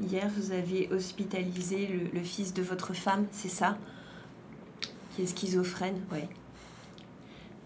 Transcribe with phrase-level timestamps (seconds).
[0.00, 3.76] Hier, vous avez hospitalisé le, fils de votre femme, c'est ça?
[5.10, 6.20] Qui est schizophrène, oui.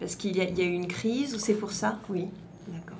[0.00, 2.00] Parce qu'il y, a eu une crise ou c'est pour ça?
[2.08, 2.26] Oui,
[2.66, 2.96] d'accord.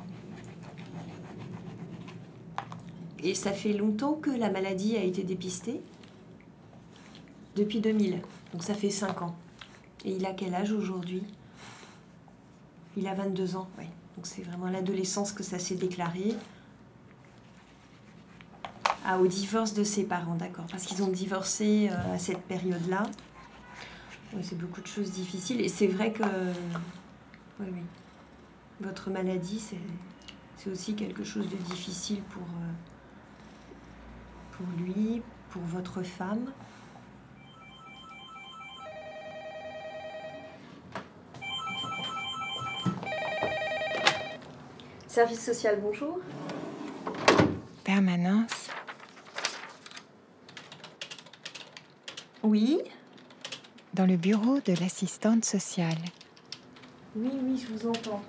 [3.22, 5.80] Et ça fait longtemps que la maladie a été dépistée?
[7.56, 8.20] Depuis 2000,
[8.52, 9.34] donc ça fait 5 ans.
[10.04, 11.24] Et il a quel âge aujourd'hui?
[12.96, 13.86] Il a 22 ans, oui.
[14.16, 16.34] Donc c'est vraiment l'adolescence que ça s'est déclaré.
[19.08, 20.64] Ah, au divorce de ses parents, d'accord.
[20.68, 23.04] Parce qu'ils ont divorcé euh, à cette période-là.
[24.32, 25.60] Oui, c'est beaucoup de choses difficiles.
[25.60, 26.24] Et c'est vrai que.
[27.60, 27.82] Oui, oui.
[28.80, 32.72] Votre maladie, c'est aussi quelque chose de difficile pour, euh,
[34.50, 36.50] pour lui, pour votre femme.
[45.06, 46.18] Service social, bonjour.
[47.84, 48.66] Permanence.
[52.46, 52.78] Oui.
[53.94, 55.98] Dans le bureau de l'assistante sociale.
[57.16, 58.22] Oui, oui, je vous entends.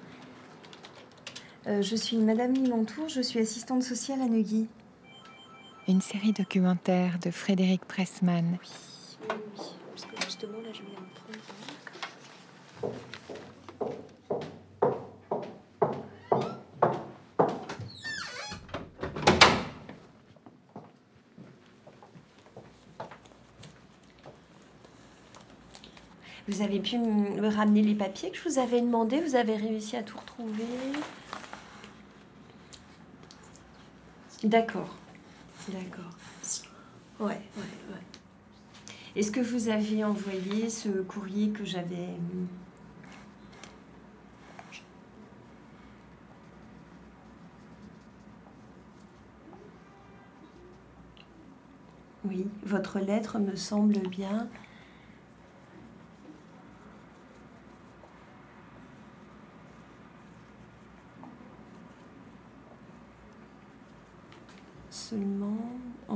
[1.67, 4.67] Euh, je suis Madame Limontour, je suis assistante sociale à Neuilly.
[5.87, 8.57] Une série documentaire de Frédéric Pressman.
[8.59, 9.65] Oui, oui, oui.
[9.91, 11.05] Parce que justement, là, je vais en
[12.81, 12.95] prendre.
[26.57, 29.95] Vous avez pu me ramener les papiers que je vous avais demandé Vous avez réussi
[29.95, 30.63] à tout retrouver
[34.43, 34.95] D'accord.
[35.69, 36.09] D'accord.
[37.19, 38.01] Ouais, ouais, ouais.
[39.15, 42.09] Est-ce que vous avez envoyé ce courrier que j'avais
[52.25, 54.49] Oui, votre lettre me semble bien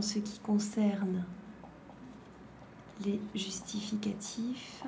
[0.01, 1.23] en ce qui concerne
[3.05, 4.81] les justificatifs.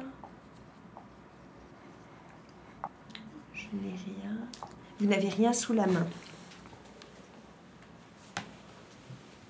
[3.54, 4.36] Je n'ai rien.
[5.00, 6.08] Vous n'avez rien sous la main.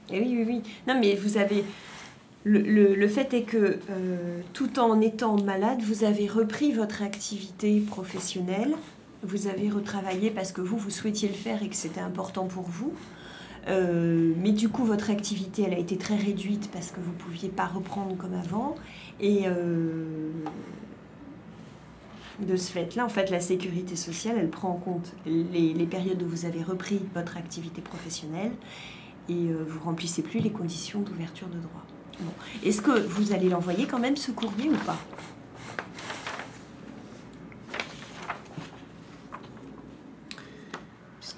[0.09, 0.63] Eh oui, oui, oui.
[0.85, 1.63] Non, mais vous avez.
[2.43, 8.75] Le, fait est que euh, tout en étant malade, vous avez repris votre activité professionnelle.
[9.21, 12.63] Vous avez retravaillé parce que vous, vous souhaitiez le faire et que c'était important pour
[12.63, 12.93] vous.
[13.67, 17.17] Euh, mais du coup, votre activité, elle a été très réduite parce que vous ne
[17.17, 18.75] pouviez pas reprendre comme avant.
[19.19, 20.31] Et euh,
[22.39, 26.27] de ce fait-là, en fait, la sécurité sociale, elle prend en compte les, périodes où
[26.27, 28.51] vous avez repris votre activité professionnelle
[29.29, 31.85] et euh, vous remplissez plus les conditions d'ouverture de droit.
[32.63, 34.97] Est-ce que vous allez l'envoyer quand même ce courrier ou pas?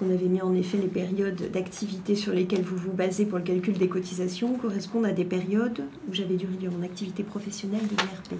[0.01, 3.45] On avait mis en effet les périodes d'activité sur lesquelles vous vous basez pour le
[3.45, 7.95] calcul des cotisations correspondent à des périodes où j'avais dû réduire mon activité professionnelle de
[7.95, 8.35] l'IRP.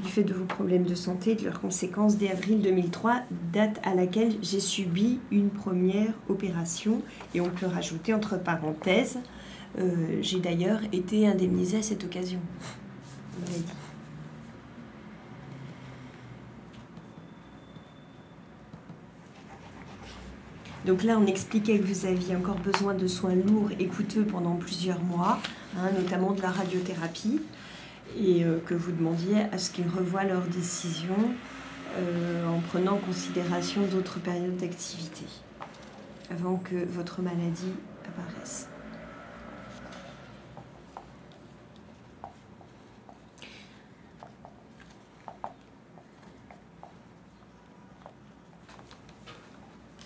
[0.00, 3.22] Du fait de vos problèmes de santé et de leurs conséquences dès avril 2003,
[3.54, 7.00] date à laquelle j'ai subi une première opération.
[7.34, 9.16] Et on peut rajouter entre parenthèses,
[9.78, 12.40] euh, j'ai d'ailleurs été indemnisée à cette occasion.
[20.84, 24.56] Donc là, on expliquait que vous aviez encore besoin de soins lourds et coûteux pendant
[24.56, 25.40] plusieurs mois,
[25.78, 27.40] hein, notamment de la radiothérapie,
[28.18, 31.32] et euh, que vous demandiez à ce qu'ils revoient leurs décisions
[31.96, 35.24] euh, en prenant en considération d'autres périodes d'activité
[36.30, 37.72] avant que votre maladie
[38.06, 38.68] apparaisse.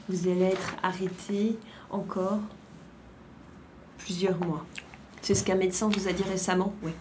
[0.09, 1.59] Vous allez être arrêté
[1.91, 2.41] encore
[3.99, 4.65] plusieurs mois.
[5.21, 6.93] C'est ce qu'un médecin vous a dit récemment Oui.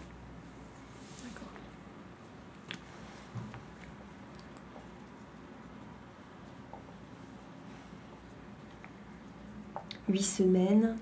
[10.08, 10.96] Huit semaines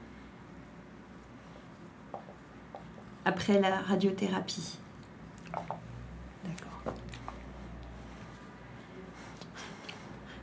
[3.25, 4.79] après la radiothérapie.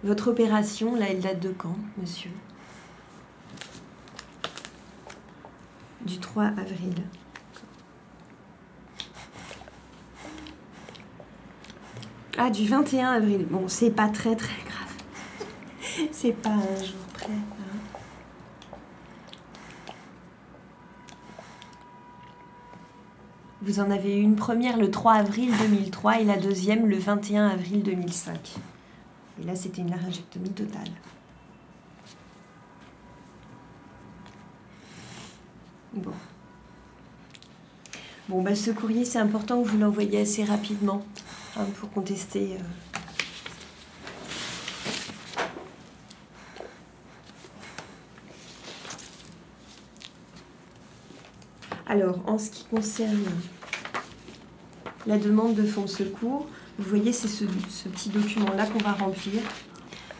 [0.03, 2.31] Votre opération, là, elle date de quand, monsieur?
[6.01, 6.95] Du 3 avril.
[12.37, 13.45] Ah, du 21 avril.
[13.49, 16.07] Bon, c'est pas très très grave.
[16.11, 17.31] C'est pas un jour près.
[17.31, 18.77] hein.
[23.61, 27.47] Vous en avez eu une première le 3 avril 2003 et la deuxième le 21
[27.47, 28.55] avril 2005.
[29.43, 30.87] Et là, c'était une laryngectomie totale.
[35.93, 36.13] Bon.
[38.29, 41.05] Bon, bah, ce courrier, c'est important que vous l'envoyiez assez rapidement
[41.57, 42.53] hein, pour contester.
[42.53, 42.63] euh,
[51.85, 53.25] Alors, en ce qui concerne
[55.05, 56.47] la demande de fonds de secours,
[56.79, 57.45] vous voyez, c'est ce,
[57.89, 59.41] petit document-là qu'on va remplir.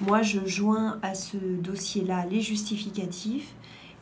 [0.02, 3.56] Moi, je joins à ce dossier-là les justificatifs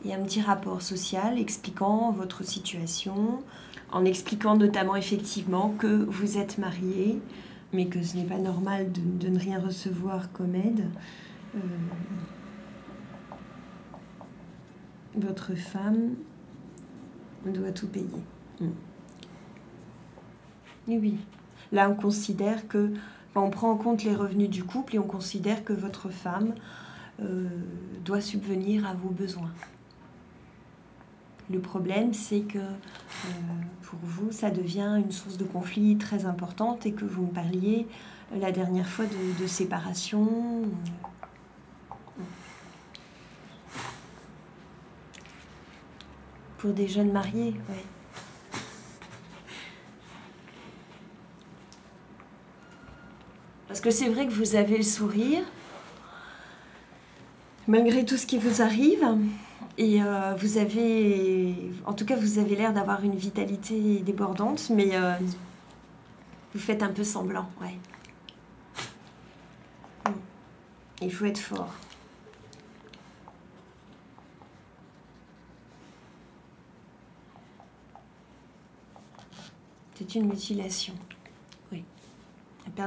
[0.04, 3.42] et un petit rapport social expliquant votre situation,
[3.90, 7.20] en expliquant notamment effectivement que vous êtes marié,
[7.72, 10.84] mais que ce n'est pas normal de, ne rien recevoir comme aide.
[11.54, 11.58] Euh,
[15.14, 16.16] votre femme
[17.46, 18.06] doit tout payer.
[18.60, 18.66] Mm.
[20.88, 21.18] Oui, oui.
[21.72, 22.92] Là, on considère que.
[23.34, 26.54] on prend en compte les revenus du couple et on considère que votre femme
[27.20, 27.48] euh,
[28.04, 29.52] doit subvenir à vos besoins.
[31.50, 33.30] Le problème, c'est que euh,
[33.82, 37.86] pour vous, ça devient une source de conflit très importante et que vous me parliez
[38.38, 40.62] la dernière fois de, de séparation.
[46.58, 47.84] Pour des jeunes mariés, ouais.
[53.72, 55.42] Parce que c'est vrai que vous avez le sourire,
[57.66, 59.02] malgré tout ce qui vous arrive.
[59.78, 61.54] Et euh, vous avez,
[61.86, 65.14] en tout cas, vous avez l'air d'avoir une vitalité débordante, mais euh,
[66.52, 67.78] vous faites un peu semblant, ouais.
[70.06, 70.16] Mm.
[71.00, 71.72] Il faut être fort.
[79.94, 80.92] C'est une mutilation,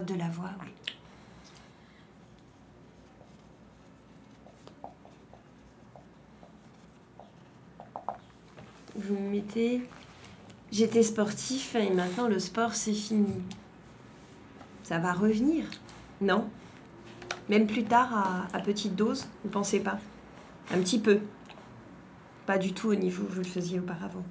[0.03, 0.71] de la voix, oui.
[8.95, 9.88] Vous me mettez.
[10.71, 13.42] J'étais sportif et maintenant le sport c'est fini.
[14.83, 15.65] Ça va revenir
[16.21, 16.50] Non?
[17.50, 20.00] Même plus tard à, à petite dose, vous pensez pas?
[20.71, 21.19] Un petit peu.
[22.45, 24.24] Pas du tout au niveau où vous le faisiez auparavant.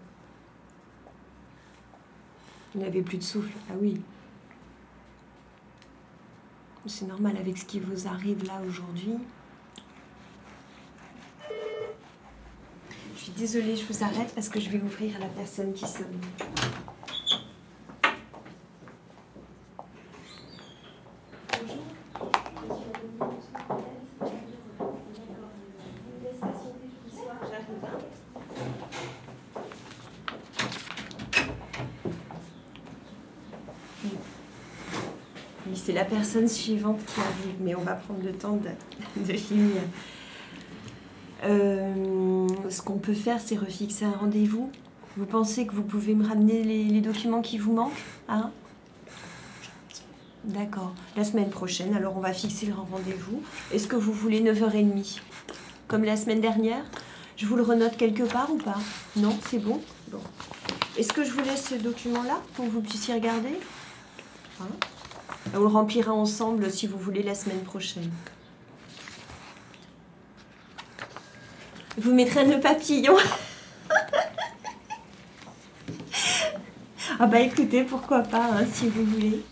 [2.75, 3.53] Vous n'avez plus de souffle.
[3.71, 4.01] Ah oui.
[6.87, 9.15] C'est normal avec ce qui vous arrive là aujourd'hui.
[13.17, 15.87] Je suis désolée, je vous arrête parce que je vais ouvrir à la personne qui
[15.87, 16.21] sonne.
[35.85, 38.59] C'est la personne suivante qui arrive, mais on va prendre le temps
[39.17, 39.83] de, finir.
[41.45, 44.71] Euh, ce qu'on peut faire, c'est refixer un rendez-vous.
[45.19, 47.93] Vous pensez que vous pouvez me ramener les, les documents qui vous manquent
[48.29, 48.51] hein?
[50.45, 50.95] D'accord.
[51.17, 53.43] La semaine prochaine, alors on va fixer le rendez-vous.
[53.71, 55.21] Est-ce que vous voulez 9h30
[55.87, 56.85] Comme la semaine dernière?
[57.37, 58.79] Je vous le renote quelque part ou pas?
[59.17, 59.83] Non, c'est bon?
[60.11, 60.21] Bon.
[60.97, 63.59] Est-ce que je vous laisse ce document-là pour que vous puissiez regarder?
[64.63, 64.69] Hein?
[65.57, 68.11] On le remplira ensemble si vous voulez la semaine prochaine.
[71.97, 73.17] Vous mettrez nœud papillon.
[77.21, 79.45] ah bah écoutez, pourquoi pas, hein, si vous voulez.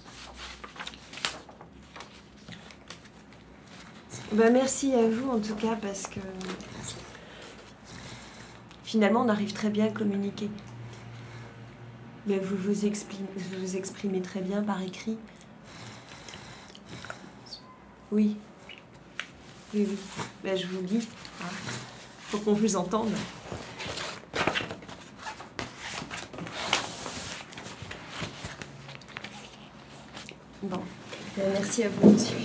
[4.32, 6.18] Bah merci à vous en tout cas parce que
[8.82, 10.50] finalement on arrive très bien à communiquer.
[12.26, 12.87] Mais vous vous
[13.76, 15.16] exprimez très bien par écrit.
[18.12, 18.37] Oui.
[19.73, 19.99] Oui, oui.
[20.45, 21.09] Ben, je vous lis.
[21.40, 21.47] Hein,
[22.31, 23.11] pour qu'on vous entende.
[30.62, 30.81] Bon.
[31.38, 32.37] Ben, merci à vous, monsieur.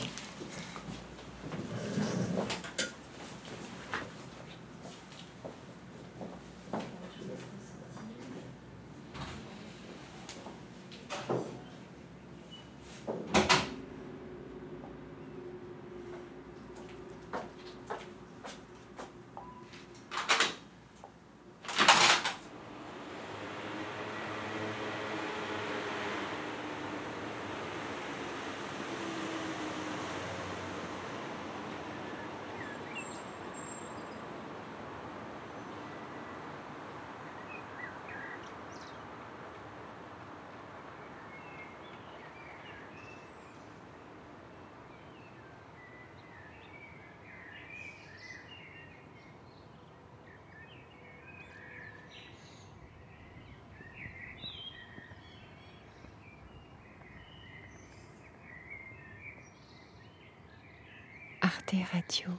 [61.76, 62.38] radio.com